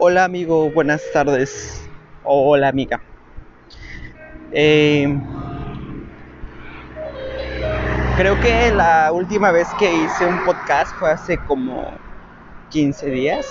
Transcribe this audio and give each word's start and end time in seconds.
Hola 0.00 0.22
amigo, 0.22 0.70
buenas 0.70 1.02
tardes. 1.12 1.90
Hola 2.22 2.68
amiga. 2.68 3.00
Eh, 4.52 5.08
creo 8.16 8.40
que 8.40 8.70
la 8.70 9.10
última 9.12 9.50
vez 9.50 9.66
que 9.76 9.92
hice 9.92 10.24
un 10.24 10.38
podcast 10.44 10.96
fue 11.00 11.10
hace 11.10 11.36
como 11.48 11.98
15 12.68 13.10
días 13.10 13.44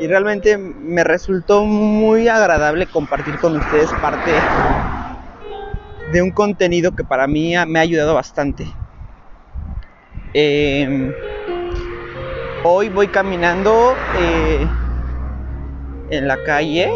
y 0.00 0.08
realmente 0.08 0.58
me 0.58 1.04
resultó 1.04 1.64
muy 1.64 2.26
agradable 2.26 2.88
compartir 2.88 3.38
con 3.38 3.54
ustedes 3.56 3.92
parte 4.02 4.32
de 6.12 6.20
un 6.20 6.32
contenido 6.32 6.96
que 6.96 7.04
para 7.04 7.28
mí 7.28 7.54
me 7.68 7.78
ha 7.78 7.82
ayudado 7.82 8.12
bastante. 8.12 8.66
Eh, 10.34 11.12
hoy 12.64 12.88
voy 12.88 13.06
caminando 13.06 13.94
eh, 14.18 14.66
en 16.10 16.28
la 16.28 16.42
calle 16.44 16.90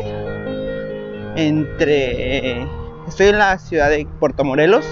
entre 1.36 2.62
estoy 3.06 3.28
en 3.28 3.38
la 3.38 3.58
ciudad 3.58 3.90
de 3.90 4.06
Puerto 4.18 4.44
Morelos 4.44 4.84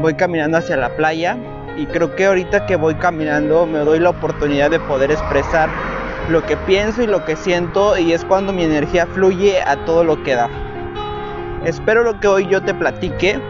voy 0.00 0.14
caminando 0.14 0.58
hacia 0.58 0.76
la 0.76 0.96
playa 0.96 1.36
y 1.76 1.86
creo 1.86 2.14
que 2.14 2.26
ahorita 2.26 2.66
que 2.66 2.76
voy 2.76 2.94
caminando 2.94 3.66
me 3.66 3.78
doy 3.80 4.00
la 4.00 4.10
oportunidad 4.10 4.70
de 4.70 4.80
poder 4.80 5.10
expresar 5.10 5.70
lo 6.28 6.44
que 6.44 6.56
pienso 6.56 7.02
y 7.02 7.06
lo 7.06 7.24
que 7.24 7.36
siento 7.36 7.96
y 7.96 8.12
es 8.12 8.24
cuando 8.24 8.52
mi 8.52 8.64
energía 8.64 9.06
fluye 9.06 9.60
a 9.62 9.76
todo 9.84 10.04
lo 10.04 10.22
que 10.22 10.34
da. 10.34 10.48
Espero 11.64 12.02
lo 12.02 12.18
que 12.20 12.28
hoy 12.28 12.48
yo 12.48 12.62
te 12.62 12.74
platique 12.74 13.40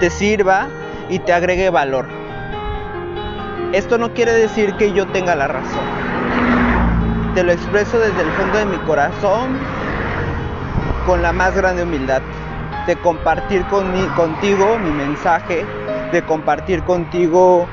te 0.00 0.10
sirva 0.10 0.68
y 1.08 1.18
te 1.18 1.32
agregue 1.32 1.70
valor. 1.70 2.17
Esto 3.72 3.98
no 3.98 4.14
quiere 4.14 4.32
decir 4.32 4.72
que 4.76 4.92
yo 4.94 5.06
tenga 5.08 5.36
la 5.36 5.46
razón. 5.46 5.84
Te 7.34 7.42
lo 7.44 7.52
expreso 7.52 7.98
desde 7.98 8.22
el 8.22 8.32
fondo 8.32 8.56
de 8.56 8.64
mi 8.64 8.78
corazón 8.78 9.58
con 11.04 11.20
la 11.20 11.34
más 11.34 11.54
grande 11.54 11.82
humildad. 11.82 12.22
De 12.86 12.96
compartir 12.96 13.66
contigo 13.66 14.78
mi 14.78 14.90
mensaje, 14.90 15.66
de 16.10 16.22
compartir 16.22 16.82
contigo 16.84 17.68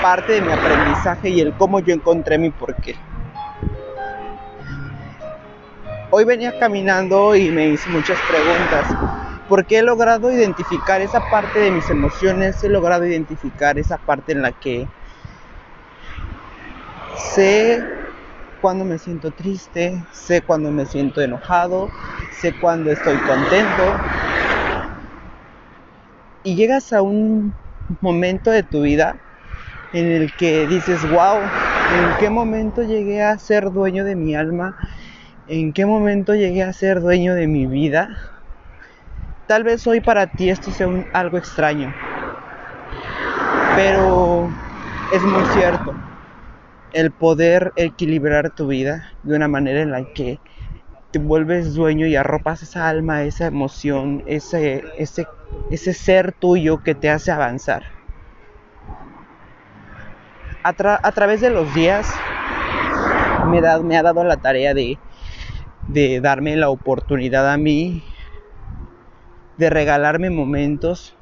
parte 0.00 0.32
de 0.32 0.40
mi 0.40 0.52
aprendizaje 0.52 1.28
y 1.28 1.40
el 1.40 1.52
cómo 1.52 1.80
yo 1.80 1.92
encontré 1.92 2.38
mi 2.38 2.48
porqué. 2.48 2.96
Hoy 6.10 6.24
venía 6.24 6.58
caminando 6.58 7.36
y 7.36 7.50
me 7.50 7.68
hice 7.68 7.90
muchas 7.90 8.22
preguntas 8.22 8.88
porque 9.48 9.78
he 9.78 9.82
logrado 9.82 10.32
identificar 10.32 11.00
esa 11.00 11.20
parte 11.20 11.58
de 11.58 11.70
mis 11.70 11.90
emociones, 11.90 12.62
he 12.64 12.68
logrado 12.68 13.06
identificar 13.06 13.78
esa 13.78 13.98
parte 13.98 14.32
en 14.32 14.42
la 14.42 14.52
que 14.52 14.88
sé 17.14 17.86
cuando 18.60 18.84
me 18.84 18.98
siento 18.98 19.30
triste, 19.32 20.06
sé 20.12 20.42
cuando 20.42 20.72
me 20.72 20.86
siento 20.86 21.20
enojado, 21.20 21.90
sé 22.30 22.52
cuando 22.54 22.90
estoy 22.90 23.20
contento. 23.20 24.02
Y 26.42 26.56
llegas 26.56 26.92
a 26.92 27.02
un 27.02 27.54
momento 28.00 28.50
de 28.50 28.62
tu 28.62 28.82
vida 28.82 29.20
en 29.92 30.06
el 30.12 30.32
que 30.34 30.66
dices, 30.66 31.04
wow, 31.06 31.52
¿en 31.88 32.14
qué 32.16 32.30
momento 32.30 32.82
llegué 32.82 33.22
a 33.22 33.38
ser 33.38 33.70
dueño 33.72 34.04
de 34.04 34.16
mi 34.16 34.34
alma? 34.34 34.76
¿En 35.46 35.72
qué 35.72 35.86
momento 35.86 36.34
llegué 36.34 36.62
a 36.62 36.72
ser 36.72 37.00
dueño 37.00 37.34
de 37.34 37.46
mi 37.48 37.66
vida? 37.66 38.35
Tal 39.46 39.62
vez 39.62 39.86
hoy 39.86 40.00
para 40.00 40.26
ti 40.26 40.50
esto 40.50 40.72
sea 40.72 40.88
algo 41.12 41.38
extraño, 41.38 41.94
pero 43.76 44.50
es 45.12 45.22
muy 45.22 45.44
cierto. 45.52 45.94
El 46.92 47.12
poder 47.12 47.72
equilibrar 47.76 48.50
tu 48.50 48.66
vida 48.66 49.12
de 49.22 49.36
una 49.36 49.46
manera 49.46 49.82
en 49.82 49.92
la 49.92 50.02
que 50.14 50.40
te 51.12 51.20
vuelves 51.20 51.74
dueño 51.74 52.08
y 52.08 52.16
arropas 52.16 52.64
esa 52.64 52.88
alma, 52.88 53.22
esa 53.22 53.46
emoción, 53.46 54.24
ese, 54.26 54.82
ese, 54.98 55.28
ese 55.70 55.92
ser 55.94 56.32
tuyo 56.32 56.82
que 56.82 56.96
te 56.96 57.08
hace 57.08 57.30
avanzar. 57.30 57.84
A, 60.64 60.70
a 60.70 61.12
través 61.12 61.40
de 61.40 61.50
los 61.50 61.72
días 61.72 62.12
me, 63.48 63.62
me, 63.84 63.96
ha 63.96 64.02
dado 64.02 64.24
la 64.24 64.38
tarea 64.38 64.74
de, 64.74 64.98
de 65.86 66.20
darme 66.20 66.56
la 66.56 66.68
oportunidad 66.68 67.52
a 67.52 67.56
mí 67.56 68.02
de 69.58 69.70
regalarme 69.70 70.30
momentos, 70.30 71.16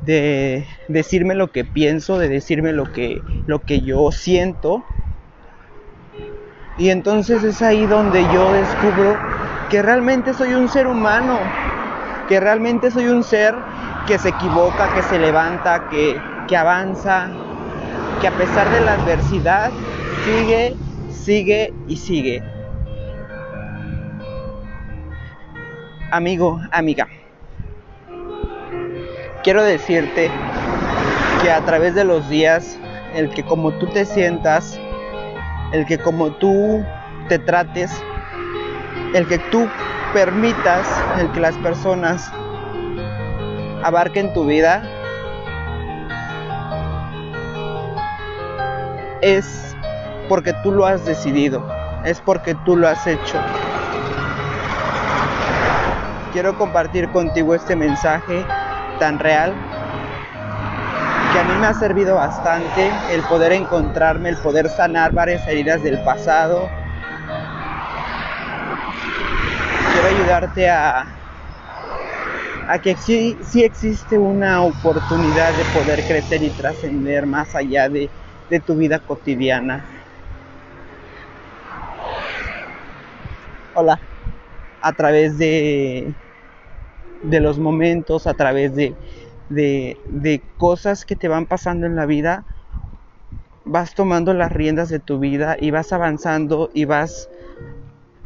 de 0.00 0.66
decirme 0.88 1.34
lo 1.34 1.50
que 1.52 1.64
pienso, 1.64 2.18
de 2.18 2.28
decirme 2.28 2.72
lo 2.72 2.86
que, 2.92 3.22
lo 3.46 3.64
que 3.64 3.80
yo 3.80 4.10
siento. 4.12 4.84
Y 6.78 6.90
entonces 6.90 7.42
es 7.42 7.62
ahí 7.62 7.86
donde 7.86 8.22
yo 8.32 8.52
descubro 8.52 9.18
que 9.70 9.82
realmente 9.82 10.34
soy 10.34 10.54
un 10.54 10.68
ser 10.68 10.86
humano, 10.86 11.40
que 12.28 12.38
realmente 12.38 12.90
soy 12.90 13.06
un 13.08 13.24
ser 13.24 13.54
que 14.06 14.18
se 14.18 14.28
equivoca, 14.30 14.88
que 14.92 15.02
se 15.02 15.18
levanta, 15.18 15.88
que, 15.90 16.20
que 16.48 16.56
avanza, 16.56 17.32
que 18.20 18.26
a 18.26 18.36
pesar 18.36 18.70
de 18.70 18.80
la 18.80 18.92
adversidad 18.92 19.72
sigue, 20.24 20.76
sigue 21.08 21.72
y 21.88 21.96
sigue. 21.96 22.42
Amigo, 26.12 26.60
amiga 26.70 27.08
quiero 29.46 29.62
decirte 29.62 30.28
que 31.40 31.52
a 31.52 31.64
través 31.64 31.94
de 31.94 32.02
los 32.02 32.28
días, 32.28 32.76
el 33.14 33.30
que 33.30 33.44
como 33.44 33.70
tú 33.78 33.86
te 33.86 34.04
sientas, 34.04 34.76
el 35.70 35.86
que 35.86 35.98
como 35.98 36.32
tú 36.32 36.84
te 37.28 37.38
trates, 37.38 37.92
el 39.14 39.24
que 39.28 39.38
tú 39.52 39.70
permitas 40.12 41.00
el 41.16 41.30
que 41.30 41.38
las 41.38 41.56
personas 41.58 42.28
abarquen 43.84 44.34
tu 44.34 44.46
vida, 44.46 44.82
es 49.22 49.76
porque 50.28 50.54
tú 50.64 50.72
lo 50.72 50.86
has 50.86 51.04
decidido, 51.06 51.64
es 52.04 52.20
porque 52.20 52.56
tú 52.64 52.76
lo 52.76 52.88
has 52.88 53.06
hecho. 53.06 53.40
Quiero 56.32 56.58
compartir 56.58 57.08
contigo 57.10 57.54
este 57.54 57.76
mensaje 57.76 58.44
tan 58.96 59.18
real 59.18 59.64
que 61.28 61.38
a 61.38 61.44
mí 61.44 61.56
me 61.56 61.66
ha 61.68 61.74
servido 61.74 62.16
bastante 62.16 63.04
el 63.06 63.24
poder 63.26 63.52
encontrarme, 63.52 64.28
el 64.28 64.38
poder 64.38 64.68
sanar 64.70 65.12
varias 65.12 65.46
heridas 65.46 65.82
del 65.82 66.00
pasado. 66.00 66.74
Quiero 69.90 70.06
ayudarte 70.08 70.68
a, 70.68 71.16
a 72.66 72.78
que 72.80 72.96
sí, 72.96 73.38
sí 73.42 73.64
existe 73.64 74.18
una 74.18 74.62
oportunidad 74.62 75.54
de 75.54 75.64
poder 75.66 76.04
crecer 76.04 76.42
y 76.42 76.50
trascender 76.52 77.26
más 77.26 77.54
allá 77.54 77.88
de, 77.88 78.12
de 78.48 78.60
tu 78.60 78.76
vida 78.76 79.00
cotidiana. 79.00 79.88
Hola, 83.72 84.00
a 84.80 84.92
través 84.94 85.38
de 85.38 86.14
de 87.30 87.40
los 87.40 87.58
momentos, 87.58 88.26
a 88.26 88.34
través 88.34 88.74
de, 88.74 88.94
de, 89.48 90.42
cosas 90.56 91.04
que 91.04 91.16
te 91.16 91.28
van 91.28 91.46
pasando 91.46 91.86
en 91.86 91.96
la 91.96 92.06
vida, 92.06 92.44
vas 93.64 93.94
tomando 93.94 94.32
las 94.32 94.52
riendas 94.52 94.88
de 94.88 95.00
tu 95.00 95.18
vida 95.18 95.56
y 95.58 95.70
vas 95.70 95.92
avanzando 95.92 96.70
y 96.72 96.84
vas 96.84 97.28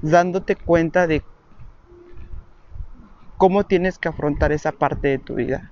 dándote 0.02 0.56
cuenta 0.56 1.06
de 1.06 1.22
cómo 3.36 3.64
tienes 3.64 3.98
que 3.98 4.08
afrontar 4.08 4.52
esa 4.52 4.72
parte 4.72 5.08
de 5.08 5.18
tu 5.18 5.34
vida. 5.34 5.70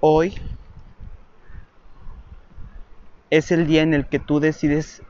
Hoy 0.00 0.34
es 3.30 3.50
el 3.52 3.66
día 3.66 3.82
en 3.82 3.94
el 3.94 4.06
que 4.06 4.18
tú 4.18 4.40
decides 4.40 5.02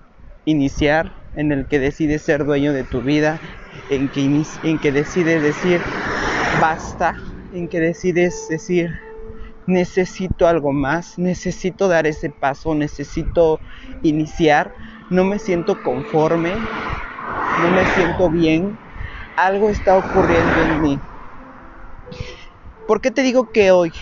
iniciar, 0.44 1.12
en 1.36 1.52
el 1.52 1.66
que 1.66 1.78
decides 1.78 2.22
ser 2.22 2.44
dueño 2.44 2.72
de 2.72 2.84
tu 2.84 3.00
vida, 3.00 3.40
en 3.88 4.08
que, 4.08 4.92
decides 4.92 5.42
decir 5.42 5.80
basta, 6.60 7.16
en 7.52 7.68
que 7.68 7.80
decides 7.80 8.46
decir 8.48 8.90
necesito 9.66 10.46
algo 10.46 10.72
más, 10.72 11.18
necesito 11.18 11.88
dar 11.88 12.06
ese 12.06 12.30
paso, 12.30 12.74
necesito 12.74 13.60
iniciar, 14.02 14.74
no 15.08 15.24
me 15.24 15.38
siento 15.38 15.80
conforme, 15.82 16.58
no 17.56 17.70
me 17.70 17.86
siento 17.86 18.30
bien, 18.30 18.78
algo 19.36 19.70
está 19.70 19.96
ocurriendo 19.96 20.60
en 20.60 20.80
mí. 20.80 21.00
¿Por 22.86 23.00
qué 23.00 23.10
te 23.10 23.22
digo 23.22 23.50
que 23.52 23.70
hoy? 23.70 23.92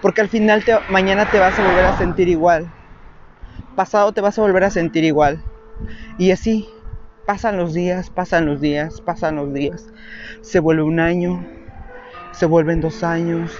Porque 0.00 0.22
al 0.22 0.28
final 0.30 0.64
mañana 0.88 1.26
te 1.26 1.38
vas 1.38 1.58
a 1.58 1.62
volver 1.62 1.84
a 1.84 1.92
sentir 1.92 2.28
igual, 2.28 2.72
pasado 3.76 4.12
te 4.12 4.22
vas 4.22 4.38
a 4.38 4.42
volver 4.42 4.64
a 4.64 4.70
sentir 4.70 5.04
igual. 5.04 5.44
Y 6.18 6.30
así 6.30 6.66
pasan 7.26 7.56
los 7.56 7.74
días, 7.74 8.10
pasan 8.10 8.46
los 8.46 8.60
días, 8.60 9.00
pasan 9.00 9.36
los 9.36 9.52
días. 9.52 9.86
Se 10.42 10.60
vuelve 10.60 10.82
un 10.82 11.00
año, 11.00 11.46
se 12.32 12.46
vuelven 12.46 12.80
dos 12.80 13.02
años, 13.02 13.52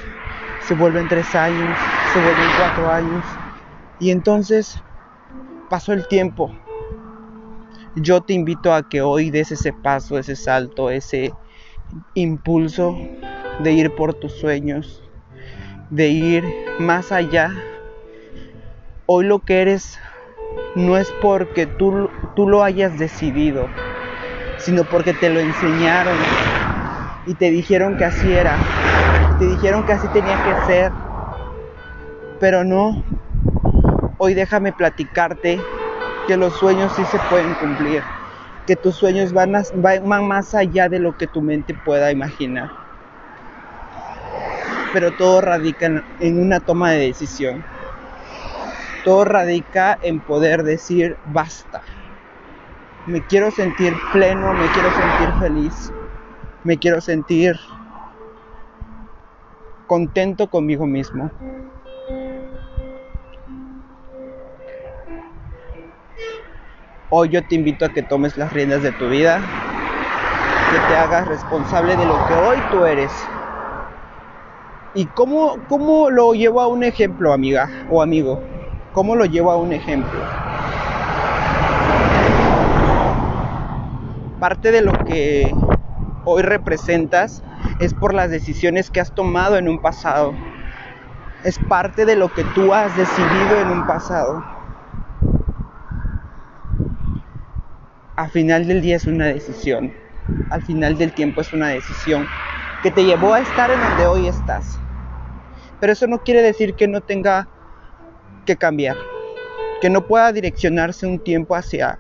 se 0.67 0.75
vuelven 0.75 1.09
tres 1.09 1.35
años, 1.35 1.79
se 2.13 2.21
vuelven 2.21 2.49
cuatro 2.59 2.91
años. 2.91 3.25
Y 3.99 4.11
entonces 4.11 4.83
pasó 5.69 5.93
el 5.93 6.07
tiempo. 6.09 6.51
Yo 7.97 8.21
te 8.21 8.35
invito 8.35 8.73
a 8.73 8.89
que 8.89 9.03
hoy 9.03 9.31
des 9.31 9.53
ese 9.53 9.73
paso, 9.73 10.19
ese 10.19 10.37
salto, 10.37 10.91
ese 10.91 11.33
impulso 12.15 12.97
de 13.63 13.73
ir 13.73 13.95
por 13.95 14.15
tus 14.15 14.33
sueños, 14.33 15.03
de 15.91 16.09
ir 16.09 16.45
más 16.79 17.13
allá. 17.13 17.53
Hoy 19.07 19.27
lo 19.27 19.41
que 19.41 19.61
eres 19.61 19.99
no 20.75 20.97
es 20.97 21.13
porque 21.13 21.67
tú, 21.67 22.11
tú 22.35 22.49
lo 22.49 22.63
hayas 22.63 22.99
decidido, 22.99 23.73
sino 24.57 24.85
porque 24.87 25.15
te 25.15 25.31
lo 25.31 25.41
enseñaron 25.41 26.31
y 27.25 27.37
te 27.37 27.51
dijeron 27.51 27.97
que 27.97 28.05
así 28.05 28.35
era, 28.35 28.69
te 29.39 29.47
dijeron 29.47 29.85
que 29.85 29.93
así 29.93 30.09
tenía 30.09 30.39
que 30.39 30.57
ser, 30.57 30.95
pero 32.39 32.65
no. 32.65 33.05
Hoy 34.19 34.35
déjame 34.35 34.73
platicarte 34.73 35.67
que 36.27 36.37
los 36.37 36.55
sueños 36.57 36.93
sí 36.95 37.07
se 37.07 37.21
pueden 37.21 37.55
cumplir, 37.55 38.05
que 38.67 38.77
tus 38.77 38.97
sueños 38.97 39.33
van, 39.33 39.53
van 39.75 40.27
más 40.27 40.55
allá 40.55 40.89
de 40.89 41.01
lo 41.01 41.15
que 41.15 41.27
tu 41.29 41.43
mente 41.43 41.75
pueda 41.75 42.13
imaginar. 42.13 42.71
Pero 44.93 45.13
todo 45.13 45.41
radica 45.41 46.05
en 46.19 46.39
una 46.41 46.61
toma 46.61 46.93
de 46.93 46.99
decisión. 47.07 47.67
Todo 49.03 49.25
radica 49.25 49.99
en 50.03 50.21
poder 50.21 50.63
decir 50.63 51.17
basta. 51.25 51.83
Me 53.07 53.23
quiero 53.27 53.51
sentir 53.51 53.95
pleno, 54.13 54.53
me 54.55 54.69
quiero 54.71 54.91
sentir 54.91 55.33
feliz, 55.35 55.91
me 56.65 56.79
quiero 56.79 57.01
sentir 57.01 57.57
contento 59.87 60.49
conmigo 60.49 60.87
mismo. 60.87 61.31
Hoy 67.09 67.31
yo 67.31 67.43
te 67.43 67.57
invito 67.57 67.85
a 67.85 67.89
que 67.93 68.03
tomes 68.03 68.37
las 68.37 68.53
riendas 68.53 68.83
de 68.83 68.93
tu 68.93 69.09
vida, 69.09 69.41
que 70.69 70.79
te 70.81 70.95
hagas 70.97 71.27
responsable 71.27 71.97
de 71.97 72.07
lo 72.07 72.25
que 72.27 72.37
hoy 72.37 72.63
tú 72.71 72.85
eres. 72.85 73.11
¿Y 74.95 75.07
cómo, 75.07 75.67
cómo 75.69 76.11
lo 76.11 76.35
llevo 76.35 76.61
a 76.61 76.69
un 76.69 76.85
ejemplo, 76.85 77.33
amiga 77.33 77.69
o 77.89 78.03
amigo? 78.03 78.50
¿Cómo 78.93 79.15
lo 79.15 79.25
llevo 79.25 79.53
a 79.53 79.57
un 79.57 79.73
ejemplo? 79.73 80.19
Parte 84.41 84.73
de 84.73 84.83
lo 84.83 84.93
que 85.05 85.55
hoy 86.25 86.43
representas 86.43 87.45
es 87.79 87.95
por 87.95 88.15
las 88.15 88.31
decisiones 88.31 88.91
que 88.91 89.01
has 89.01 89.15
tomado 89.15 89.57
en 89.57 89.69
un 89.69 89.81
pasado. 89.81 90.35
Es 91.45 91.59
parte 91.69 92.05
de 92.05 92.17
lo 92.17 92.33
que 92.33 92.43
tú 92.43 92.75
has 92.75 92.97
decidido 92.97 93.61
en 93.61 93.71
un 93.71 93.87
pasado. 93.87 94.45
Al 98.17 98.31
final 98.31 98.67
del 98.67 98.83
día 98.83 98.97
es 98.97 99.07
una 99.07 99.27
decisión. 99.27 99.93
Al 100.51 100.63
final 100.63 100.99
del 100.99 101.13
tiempo 101.13 101.43
es 101.43 101.53
una 101.53 101.69
decisión 101.69 102.27
que 102.83 102.91
te 102.91 103.05
llevó 103.05 103.35
a 103.35 103.41
estar 103.41 103.71
en 103.71 103.81
donde 103.81 104.07
hoy 104.07 104.27
estás. 104.27 104.81
Pero 105.79 105.93
eso 105.93 106.09
no 106.09 106.19
quiere 106.19 106.43
decir 106.43 106.75
que 106.75 106.89
no 106.89 107.01
tenga 107.01 107.47
que 108.45 108.57
cambiar, 108.57 108.97
que 109.81 109.91
no 109.91 110.07
pueda 110.07 110.33
direccionarse 110.33 111.07
un 111.07 111.19
tiempo 111.19 111.55
hacia 111.55 111.99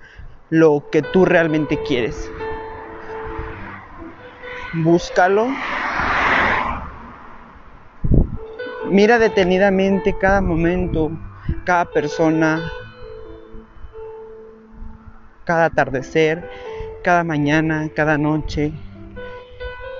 lo 0.50 0.88
que 0.90 1.02
tú 1.02 1.24
realmente 1.24 1.78
quieres. 1.82 2.30
Búscalo. 4.74 5.48
Mira 8.88 9.18
detenidamente 9.18 10.16
cada 10.18 10.40
momento, 10.40 11.10
cada 11.64 11.84
persona, 11.84 12.70
cada 15.44 15.66
atardecer, 15.66 16.48
cada 17.02 17.24
mañana, 17.24 17.88
cada 17.94 18.18
noche. 18.18 18.72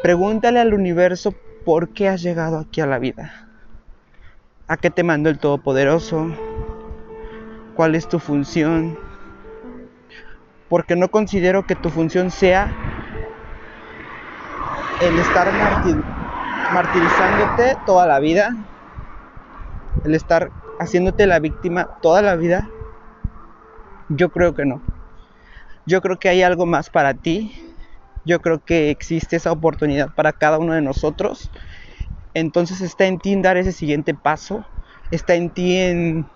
Pregúntale 0.03 0.61
al 0.61 0.75
universo 0.75 1.35
por 1.65 1.91
qué 1.91 2.09
has 2.09 2.23
llegado 2.23 2.59
aquí 2.59 2.81
a 2.81 2.87
la 2.87 2.99
vida. 2.99 3.50
¿A 4.71 4.77
qué 4.77 4.89
te 4.89 5.03
mandó 5.03 5.31
el 5.31 5.41
Todopoderoso? 5.41 6.33
¿Cuál 7.75 7.97
es 7.97 8.09
tu 8.09 8.21
función? 8.21 8.97
Porque 10.69 10.95
no 10.95 11.09
considero 11.09 11.67
que 11.67 11.75
tu 11.75 11.91
función 11.91 12.31
sea 12.31 12.73
el 15.01 15.19
estar 15.19 15.51
martirizándote 16.73 17.79
toda 17.85 18.07
la 18.07 18.21
vida, 18.21 18.55
el 20.05 20.15
estar 20.15 20.53
haciéndote 20.79 21.27
la 21.27 21.41
víctima 21.41 21.89
toda 22.01 22.23
la 22.23 22.37
vida. 22.37 22.71
Yo 24.09 24.29
creo 24.29 24.55
que 24.55 24.67
no. 24.67 24.81
Yo 25.85 26.01
creo 26.01 26.17
que 26.21 26.29
hay 26.29 26.43
algo 26.43 26.65
más 26.65 26.91
para 26.91 27.13
ti. 27.15 27.75
Yo 28.25 28.39
creo 28.39 28.65
que 28.65 28.91
existe 28.91 29.35
esa 29.35 29.51
oportunidad 29.51 30.15
para 30.15 30.33
cada 30.33 30.59
uno 30.59 30.75
de 30.75 30.81
nosotros 30.83 31.51
entonces 32.35 32.81
está 32.81 33.07
en 33.07 33.19
ti 33.19 33.35
dar 33.41 33.57
ese 33.57 33.73
siguiente 33.73 34.15
paso, 34.15 34.65
está 35.11 35.35
en 35.35 35.51
ti 35.51 35.77
en 35.77 36.27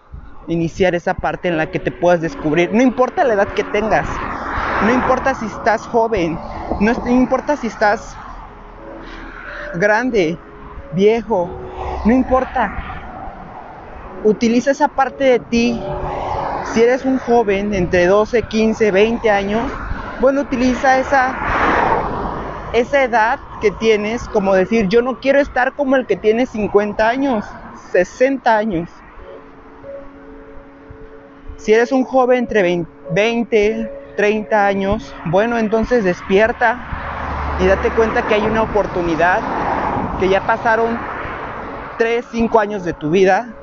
iniciar 0.49 0.94
esa 0.94 1.14
parte 1.14 1.49
en 1.49 1.56
la 1.56 1.70
que 1.70 1.79
te 1.79 1.91
puedas 1.91 2.20
descubrir. 2.20 2.73
No 2.73 2.82
importa 2.82 3.25
la 3.25 3.35
edad 3.35 3.49
que 3.49 3.64
tengas, 3.64 4.08
no 4.82 4.93
importa 4.93 5.35
si 5.35 5.46
estás 5.46 5.87
joven, 5.87 6.38
no 6.81 6.93
importa 7.11 7.56
si 7.56 7.69
estás 7.69 8.17
grande, 9.75 10.38
viejo, 10.93 11.50
no 12.05 12.12
importa. 12.12 12.73
Utiliza 14.25 14.70
esa 14.70 14.88
parte 14.88 15.25
de 15.25 15.38
ti. 15.38 15.81
Si 16.73 16.82
eres 16.82 17.05
un 17.05 17.19
joven 17.19 17.75
entre 17.75 18.06
12, 18.06 18.43
15, 18.43 18.91
20 18.91 19.31
años, 19.31 19.70
bueno, 20.20 20.41
utiliza 20.41 20.99
esa 20.99 21.44
esa 22.74 23.04
edad 23.04 23.38
que 23.60 23.70
tienes, 23.70 24.28
como 24.28 24.52
decir, 24.52 24.88
yo 24.88 25.00
no 25.00 25.20
quiero 25.20 25.38
estar 25.38 25.72
como 25.74 25.94
el 25.94 26.06
que 26.06 26.16
tiene 26.16 26.44
50 26.44 27.08
años, 27.08 27.44
60 27.92 28.56
años. 28.56 28.90
Si 31.56 31.72
eres 31.72 31.92
un 31.92 32.04
joven 32.04 32.40
entre 32.40 32.86
20, 33.12 33.92
30 34.16 34.66
años, 34.66 35.14
bueno, 35.26 35.56
entonces 35.56 36.02
despierta 36.02 37.56
y 37.60 37.66
date 37.66 37.90
cuenta 37.90 38.26
que 38.26 38.34
hay 38.34 38.42
una 38.42 38.62
oportunidad, 38.62 39.40
que 40.18 40.28
ya 40.28 40.44
pasaron 40.44 40.98
3, 41.96 42.26
5 42.28 42.58
años 42.58 42.84
de 42.84 42.92
tu 42.92 43.10
vida 43.10 43.54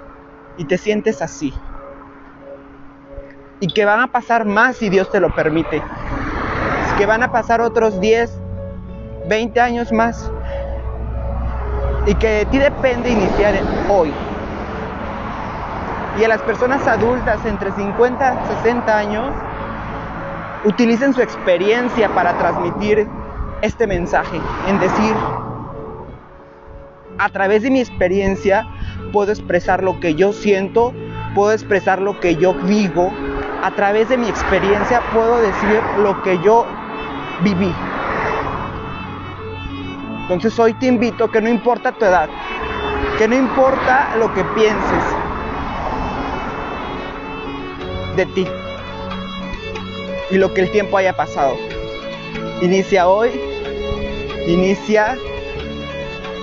y 0.55 0.63
te 0.63 0.77
sientes 0.77 1.21
así. 1.21 1.53
Y 3.59 3.67
que 3.67 3.83
van 3.83 3.99
a 3.99 4.07
pasar 4.07 4.45
más 4.45 4.77
si 4.77 4.87
Dios 4.87 5.11
te 5.11 5.19
lo 5.19 5.35
permite. 5.35 5.83
Que 6.97 7.05
van 7.05 7.23
a 7.23 7.31
pasar 7.31 7.61
otros 7.61 7.99
10, 7.99 8.40
20 9.27 9.59
años 9.59 9.91
más. 9.91 10.29
Y 12.05 12.15
que 12.15 12.27
de 12.27 12.45
ti 12.45 12.57
depende 12.57 13.09
iniciar 13.09 13.55
hoy. 13.89 14.11
Y 16.19 16.23
a 16.23 16.27
las 16.27 16.41
personas 16.41 16.85
adultas 16.87 17.45
entre 17.45 17.71
50 17.71 18.43
y 18.43 18.55
60 18.55 18.97
años, 18.97 19.33
utilicen 20.63 21.13
su 21.13 21.21
experiencia 21.21 22.09
para 22.09 22.37
transmitir 22.37 23.07
este 23.61 23.87
mensaje. 23.87 24.39
En 24.67 24.79
decir, 24.79 25.15
a 27.17 27.29
través 27.29 27.63
de 27.63 27.69
mi 27.69 27.79
experiencia 27.79 28.67
puedo 29.13 29.31
expresar 29.31 29.83
lo 29.83 29.99
que 29.99 30.15
yo 30.15 30.33
siento, 30.33 30.93
puedo 31.35 31.51
expresar 31.51 32.01
lo 32.01 32.19
que 32.19 32.35
yo 32.35 32.53
digo, 32.65 33.11
a 33.63 33.71
través 33.71 34.09
de 34.09 34.17
mi 34.17 34.27
experiencia 34.27 35.01
puedo 35.13 35.37
decir 35.37 35.81
lo 35.99 36.21
que 36.23 36.39
yo 36.39 36.65
viví. 37.43 37.73
Entonces 40.31 40.57
hoy 40.59 40.73
te 40.75 40.85
invito 40.85 41.29
que 41.29 41.41
no 41.41 41.49
importa 41.49 41.91
tu 41.91 42.05
edad, 42.05 42.29
que 43.17 43.27
no 43.27 43.35
importa 43.35 44.15
lo 44.15 44.33
que 44.33 44.45
pienses 44.45 45.03
de 48.15 48.25
ti 48.27 48.47
y 50.29 50.37
lo 50.37 50.53
que 50.53 50.61
el 50.61 50.71
tiempo 50.71 50.95
haya 50.95 51.11
pasado. 51.17 51.57
Inicia 52.61 53.09
hoy, 53.09 53.29
inicia 54.47 55.17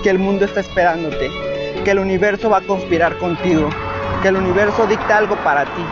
que 0.03 0.11
el 0.11 0.19
mundo 0.19 0.45
está 0.45 0.59
esperándote, 0.59 1.31
que 1.83 1.89
el 1.89 1.97
universo 1.97 2.47
va 2.47 2.57
a 2.57 2.61
conspirar 2.61 3.17
contigo, 3.17 3.69
que 4.21 4.27
el 4.27 4.35
universo 4.35 4.85
dicta 4.85 5.17
algo 5.17 5.35
para 5.37 5.65
ti. 5.65 5.83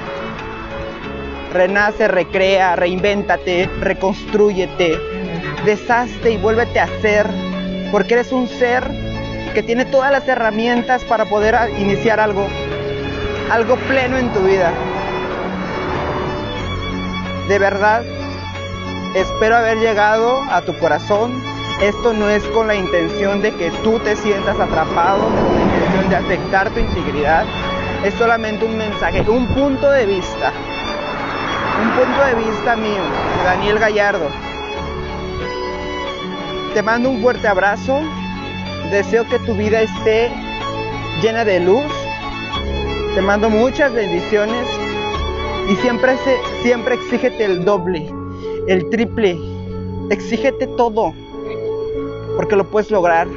Renace, 1.52 2.08
recrea, 2.08 2.76
reinvéntate, 2.76 3.68
reconstrúyete, 3.82 5.00
deshazte 5.66 6.30
y 6.30 6.38
vuélvete 6.38 6.80
a 6.80 6.88
ser 7.02 7.47
porque 7.92 8.16
eres 8.16 8.32
un 8.32 8.48
ser 8.48 8.90
que 9.54 9.64
tiene 9.64 9.86
todas 9.86 10.12
las 10.12 10.28
herramientas 10.28 11.04
para 11.04 11.26
poder 11.26 11.56
iniciar 11.78 12.20
algo, 12.20 12.48
algo 13.52 13.76
pleno 13.88 14.18
en 14.18 14.32
tu 14.34 14.42
vida. 14.42 14.72
De 17.48 17.60
verdad, 17.60 18.04
espero 19.16 19.58
haber 19.58 19.78
llegado 19.80 20.44
a 20.50 20.62
tu 20.62 20.78
corazón. 20.78 21.42
Esto 21.82 22.14
no 22.14 22.30
es 22.30 22.44
con 22.50 22.68
la 22.68 22.76
intención 22.76 23.42
de 23.42 23.54
que 23.54 23.72
tú 23.84 24.00
te 24.00 24.16
sientas 24.16 24.60
atrapado, 24.60 25.24
con 25.24 25.56
la 25.56 25.62
intención 25.62 26.10
de 26.10 26.16
afectar 26.16 26.70
tu 26.72 26.80
integridad, 26.80 27.46
es 28.04 28.14
solamente 28.16 28.66
un 28.66 28.78
mensaje, 28.78 29.22
un 29.22 29.48
punto 29.48 29.90
de 29.92 30.06
vista. 30.06 30.52
Un 31.82 31.92
punto 31.92 32.26
de 32.26 32.36
vista 32.36 32.76
mío, 32.76 33.02
Daniel 33.44 33.80
Gallardo. 33.80 34.47
Te 36.78 36.84
mando 36.84 37.10
un 37.10 37.24
fuerte 37.24 37.48
abrazo. 37.48 38.02
Deseo 38.92 39.28
que 39.28 39.40
tu 39.40 39.56
vida 39.56 39.82
esté 39.82 40.32
llena 41.24 41.44
de 41.44 41.60
luz. 41.60 41.92
Te 43.16 43.22
mando 43.24 43.50
muchas 43.50 43.92
bendiciones. 43.92 44.68
Y 45.72 45.76
siempre, 45.78 46.16
siempre 46.62 46.94
exígete 46.94 47.46
el 47.46 47.66
doble, 47.66 48.08
el 48.68 48.88
triple. 48.92 49.40
Exígete 50.12 50.68
todo. 50.68 51.16
Porque 52.36 52.56
lo 52.56 52.64
puedes 52.66 52.92
lograr. 52.92 53.28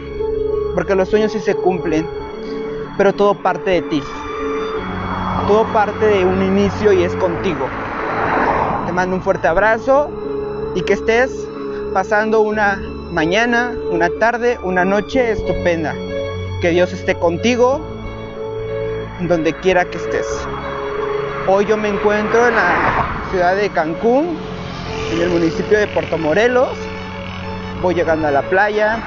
Porque 0.74 0.94
los 0.94 1.08
sueños 1.08 1.32
sí 1.32 1.40
se 1.40 1.54
cumplen. 1.54 2.06
Pero 2.98 3.14
todo 3.14 3.32
parte 3.32 3.70
de 3.70 3.80
ti. 3.80 4.02
Todo 5.46 5.64
parte 5.72 6.04
de 6.04 6.26
un 6.26 6.42
inicio 6.42 6.92
y 6.92 7.04
es 7.04 7.16
contigo. 7.16 7.70
Te 8.84 8.92
mando 8.92 9.16
un 9.16 9.22
fuerte 9.22 9.48
abrazo 9.48 10.10
y 10.74 10.82
que 10.82 10.92
estés 10.92 11.48
pasando 11.94 12.42
una 12.42 12.78
mañana, 13.10 13.72
una 13.90 14.08
tarde, 14.18 14.58
una 14.62 14.84
noche 14.84 15.32
estupenda. 15.32 15.94
Que 16.60 16.70
Dios 16.70 16.92
esté 16.92 17.14
contigo 17.14 17.80
donde 19.20 19.52
quiera 19.54 19.84
que 19.84 19.98
estés. 19.98 20.26
Hoy 21.46 21.66
yo 21.66 21.76
me 21.76 21.88
encuentro 21.88 22.48
en 22.48 22.54
la 22.54 23.24
ciudad 23.30 23.56
de 23.56 23.68
Cancún, 23.70 24.38
en 25.12 25.20
el 25.22 25.30
municipio 25.30 25.78
de 25.78 25.86
Puerto 25.88 26.18
Morelos. 26.18 26.76
Voy 27.82 27.94
llegando 27.94 28.28
a 28.28 28.30
la 28.30 28.42
playa. 28.42 28.98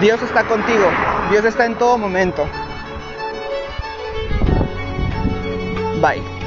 Dios 0.00 0.22
está 0.22 0.44
contigo. 0.44 0.86
Dios 1.30 1.44
está 1.44 1.66
en 1.66 1.74
todo 1.74 1.98
momento. 1.98 2.46
Bye. 6.00 6.37